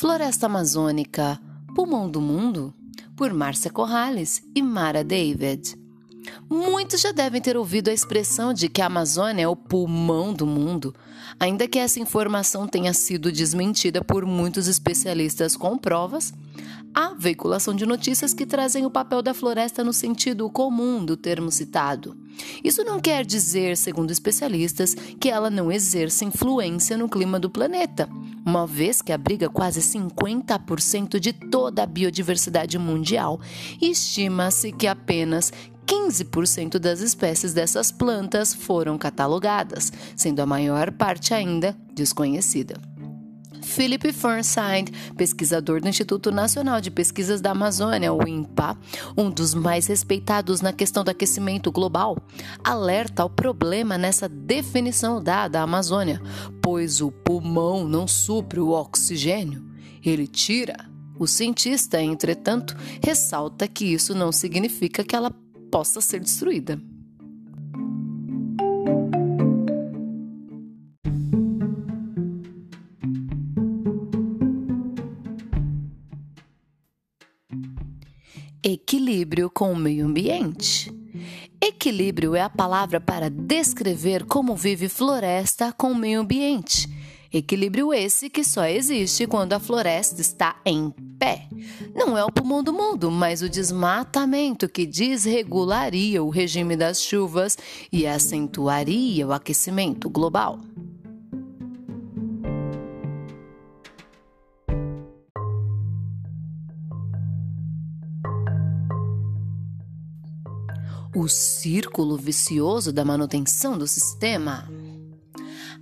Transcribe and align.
Floresta 0.00 0.46
Amazônica, 0.46 1.38
Pulmão 1.74 2.10
do 2.10 2.22
Mundo, 2.22 2.72
por 3.14 3.34
Márcia 3.34 3.70
Corrales 3.70 4.42
e 4.54 4.62
Mara 4.62 5.04
David. 5.04 5.76
Muitos 6.48 7.02
já 7.02 7.12
devem 7.12 7.38
ter 7.38 7.54
ouvido 7.54 7.90
a 7.90 7.92
expressão 7.92 8.54
de 8.54 8.70
que 8.70 8.80
a 8.80 8.86
Amazônia 8.86 9.42
é 9.42 9.48
o 9.48 9.54
pulmão 9.54 10.32
do 10.32 10.46
mundo, 10.46 10.94
ainda 11.38 11.68
que 11.68 11.78
essa 11.78 12.00
informação 12.00 12.66
tenha 12.66 12.94
sido 12.94 13.30
desmentida 13.30 14.02
por 14.02 14.24
muitos 14.24 14.68
especialistas 14.68 15.54
com 15.54 15.76
provas. 15.76 16.32
Há 17.00 17.14
veiculação 17.16 17.74
de 17.74 17.86
notícias 17.86 18.34
que 18.34 18.44
trazem 18.44 18.84
o 18.84 18.90
papel 18.90 19.22
da 19.22 19.32
floresta 19.32 19.82
no 19.82 19.90
sentido 19.90 20.50
comum 20.50 21.02
do 21.02 21.16
termo 21.16 21.50
citado. 21.50 22.14
Isso 22.62 22.84
não 22.84 23.00
quer 23.00 23.24
dizer, 23.24 23.74
segundo 23.78 24.10
especialistas, 24.10 24.94
que 25.18 25.30
ela 25.30 25.48
não 25.48 25.72
exerça 25.72 26.26
influência 26.26 26.98
no 26.98 27.08
clima 27.08 27.40
do 27.40 27.48
planeta, 27.48 28.06
uma 28.44 28.66
vez 28.66 29.00
que 29.00 29.14
abriga 29.14 29.48
quase 29.48 29.80
50% 29.80 31.18
de 31.18 31.32
toda 31.32 31.84
a 31.84 31.86
biodiversidade 31.86 32.78
mundial 32.78 33.40
e 33.80 33.90
estima-se 33.90 34.70
que 34.70 34.86
apenas 34.86 35.50
15% 35.86 36.78
das 36.78 37.00
espécies 37.00 37.54
dessas 37.54 37.90
plantas 37.90 38.52
foram 38.52 38.98
catalogadas, 38.98 39.90
sendo 40.14 40.40
a 40.40 40.46
maior 40.46 40.92
parte 40.92 41.32
ainda 41.32 41.74
desconhecida. 41.94 42.89
Philip 43.70 44.12
Fernside, 44.12 44.90
pesquisador 45.16 45.80
do 45.80 45.88
Instituto 45.88 46.32
Nacional 46.32 46.80
de 46.80 46.90
Pesquisas 46.90 47.40
da 47.40 47.52
Amazônia, 47.52 48.12
o 48.12 48.26
INPA, 48.26 48.76
um 49.16 49.30
dos 49.30 49.54
mais 49.54 49.86
respeitados 49.86 50.60
na 50.60 50.72
questão 50.72 51.04
do 51.04 51.10
aquecimento 51.10 51.70
global, 51.70 52.18
alerta 52.64 53.22
ao 53.22 53.30
problema 53.30 53.96
nessa 53.96 54.28
definição 54.28 55.22
dada 55.22 55.60
à 55.60 55.62
Amazônia, 55.62 56.20
pois 56.60 57.00
o 57.00 57.12
pulmão 57.12 57.86
não 57.86 58.08
supre 58.08 58.58
o 58.58 58.70
oxigênio, 58.70 59.64
ele 60.04 60.26
tira. 60.26 60.76
O 61.16 61.28
cientista, 61.28 62.02
entretanto, 62.02 62.76
ressalta 63.00 63.68
que 63.68 63.84
isso 63.84 64.16
não 64.16 64.32
significa 64.32 65.04
que 65.04 65.14
ela 65.14 65.30
possa 65.70 66.00
ser 66.00 66.18
destruída. 66.18 66.80
Equilíbrio 78.62 79.50
com 79.50 79.72
o 79.72 79.76
meio 79.76 80.06
ambiente. 80.06 80.92
Equilíbrio 81.60 82.34
é 82.34 82.42
a 82.42 82.50
palavra 82.50 83.00
para 83.00 83.30
descrever 83.30 84.24
como 84.24 84.54
vive 84.54 84.88
floresta 84.88 85.72
com 85.72 85.92
o 85.92 85.94
meio 85.94 86.20
ambiente 86.20 86.88
Equilíbrio 87.32 87.94
esse 87.94 88.28
que 88.28 88.42
só 88.42 88.64
existe 88.64 89.24
quando 89.24 89.52
a 89.52 89.60
floresta 89.60 90.20
está 90.20 90.56
em 90.66 90.90
pé. 91.16 91.46
Não 91.94 92.18
é 92.18 92.24
o 92.24 92.32
pulmão 92.32 92.60
do 92.60 92.72
mundo, 92.72 93.08
mas 93.08 93.40
o 93.40 93.48
desmatamento 93.48 94.68
que 94.68 94.84
desregularia 94.84 96.24
o 96.24 96.28
regime 96.28 96.76
das 96.76 97.00
chuvas 97.00 97.56
e 97.92 98.04
acentuaria 98.04 99.28
o 99.28 99.32
aquecimento 99.32 100.10
global. 100.10 100.58
O 111.12 111.26
círculo 111.26 112.16
vicioso 112.16 112.92
da 112.92 113.04
manutenção 113.04 113.76
do 113.76 113.86
sistema. 113.86 114.68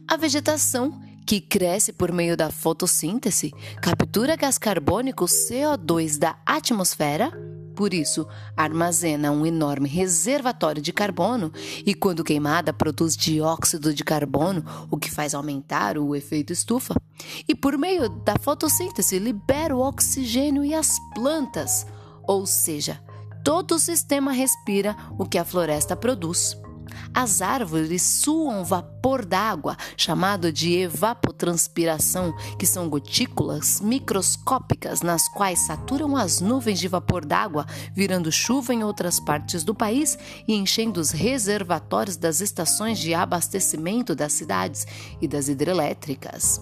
A 0.09 0.17
vegetação 0.17 0.99
que 1.27 1.39
cresce 1.39 1.93
por 1.93 2.11
meio 2.11 2.35
da 2.35 2.51
fotossíntese, 2.51 3.53
captura 3.83 4.37
gás 4.37 4.57
carbônico 4.57 5.27
CO2 5.27 6.19
da 6.19 6.39
atmosfera, 6.47 7.31
por 7.77 7.93
isso 7.93 8.27
armazena 8.57 9.31
um 9.31 9.45
enorme 9.45 9.87
reservatório 9.87 10.81
de 10.81 10.95
carbono 10.95 11.53
e, 11.85 11.95
quando 11.95 12.25
queimada, 12.25 12.73
produz 12.73 13.15
dióxido 13.15 13.93
de 13.93 14.03
carbono, 14.03 14.65
o 14.91 14.97
que 14.97 15.11
faz 15.11 15.35
aumentar 15.35 15.99
o 15.99 16.17
efeito 16.17 16.55
estufa. 16.55 16.95
E 17.47 17.55
por 17.55 17.77
meio 17.77 18.09
da 18.09 18.37
fotossíntese 18.41 19.19
libera 19.19 19.77
o 19.77 19.87
oxigênio 19.87 20.65
e 20.65 20.73
as 20.73 20.99
plantas, 21.15 21.87
ou 22.27 22.47
seja, 22.47 22.99
todo 23.49 23.77
o 23.77 23.79
sistema 23.79 24.31
respira 24.31 24.95
o 25.19 25.25
que 25.25 25.39
a 25.39 25.45
floresta 25.45 25.97
produz. 25.97 26.55
As 27.15 27.41
árvores 27.41 28.03
suam 28.03 28.63
vapor 28.63 29.25
d'água, 29.25 29.75
chamado 29.97 30.53
de 30.53 30.75
evapotranspiração, 30.75 32.37
que 32.59 32.67
são 32.67 32.91
gotículas 32.91 33.81
microscópicas 33.81 35.01
nas 35.01 35.27
quais 35.31 35.61
saturam 35.61 36.15
as 36.15 36.43
nuvens 36.43 36.79
de 36.79 36.89
vapor 36.89 37.25
d'água, 37.25 37.65
virando 37.95 38.31
chuva 38.31 38.75
em 38.75 38.85
outras 38.85 39.19
partes 39.19 39.65
do 39.65 39.75
país 39.75 40.19
e 40.47 40.53
enchendo 40.55 41.01
os 41.01 41.11
reservatórios 41.11 42.19
das 42.19 42.43
estações 42.43 42.99
de 42.99 43.15
abastecimento 43.15 44.15
das 44.15 44.35
cidades 44.35 44.87
e 45.23 45.27
das 45.27 45.49
hidrelétricas. 45.49 46.61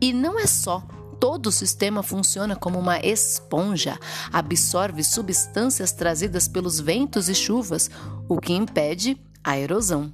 E 0.00 0.14
não 0.14 0.38
é 0.38 0.46
só 0.46 0.82
todo 1.20 1.48
o 1.48 1.52
sistema 1.52 2.02
funciona 2.02 2.56
como 2.56 2.78
uma 2.78 2.98
esponja, 2.98 4.00
absorve 4.32 5.04
substâncias 5.04 5.92
trazidas 5.92 6.48
pelos 6.48 6.80
ventos 6.80 7.28
e 7.28 7.34
chuvas, 7.34 7.90
o 8.26 8.40
que 8.40 8.54
impede 8.54 9.20
a 9.44 9.58
erosão. 9.58 10.12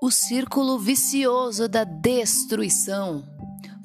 O 0.00 0.10
círculo 0.10 0.78
vicioso 0.78 1.68
da 1.68 1.82
destruição. 1.82 3.35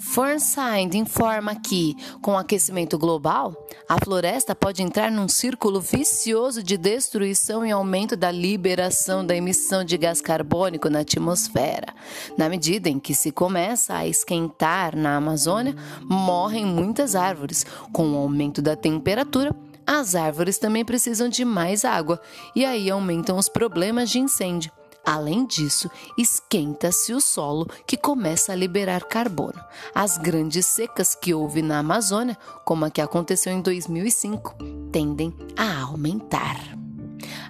Fornside 0.01 0.97
informa 0.97 1.55
que, 1.55 1.95
com 2.23 2.31
o 2.31 2.37
aquecimento 2.37 2.97
global, 2.97 3.55
a 3.87 4.03
floresta 4.03 4.55
pode 4.55 4.81
entrar 4.81 5.11
num 5.11 5.27
círculo 5.27 5.79
vicioso 5.79 6.63
de 6.63 6.75
destruição 6.75 7.63
e 7.63 7.71
aumento 7.71 8.17
da 8.17 8.31
liberação 8.31 9.23
da 9.23 9.35
emissão 9.35 9.83
de 9.83 9.95
gás 9.97 10.19
carbônico 10.19 10.89
na 10.89 11.01
atmosfera. 11.01 11.93
Na 12.35 12.49
medida 12.49 12.89
em 12.89 12.99
que 12.99 13.13
se 13.13 13.31
começa 13.31 13.93
a 13.95 14.07
esquentar 14.07 14.95
na 14.95 15.15
Amazônia, 15.15 15.75
morrem 16.01 16.65
muitas 16.65 17.15
árvores. 17.15 17.63
Com 17.93 18.11
o 18.11 18.17
aumento 18.17 18.59
da 18.59 18.75
temperatura, 18.75 19.55
as 19.85 20.15
árvores 20.15 20.57
também 20.57 20.83
precisam 20.83 21.29
de 21.29 21.45
mais 21.45 21.85
água 21.85 22.19
e 22.55 22.65
aí 22.65 22.89
aumentam 22.89 23.37
os 23.37 23.47
problemas 23.47 24.09
de 24.09 24.19
incêndio. 24.19 24.71
Além 25.05 25.45
disso, 25.45 25.89
esquenta-se 26.17 27.13
o 27.13 27.19
solo 27.19 27.67
que 27.87 27.97
começa 27.97 28.51
a 28.51 28.55
liberar 28.55 29.03
carbono. 29.05 29.59
As 29.93 30.17
grandes 30.17 30.65
secas 30.65 31.15
que 31.15 31.33
houve 31.33 31.61
na 31.61 31.79
Amazônia, 31.79 32.37
como 32.63 32.85
a 32.85 32.89
que 32.89 33.01
aconteceu 33.01 33.51
em 33.51 33.61
2005, 33.61 34.55
tendem 34.91 35.35
a 35.57 35.81
aumentar. 35.81 36.57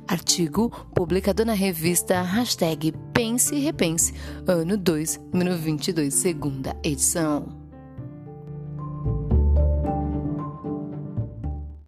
Artigo 0.07 0.69
publicado 0.93 1.45
na 1.45 1.53
revista 1.53 2.25
Pense 3.13 3.55
e 3.55 3.59
Repense, 3.59 4.13
ano 4.47 4.75
2, 4.77 5.19
número 5.31 5.57
22, 5.57 6.13
segunda 6.13 6.75
edição. 6.83 7.70